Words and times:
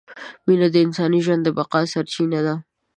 مینه 0.45 0.67
د 0.71 0.75
انساني 0.85 1.19
ژوند 1.25 1.41
د 1.43 1.49
بقاء 1.57 1.83
سرچینه 1.93 2.39
ده! 2.47 2.55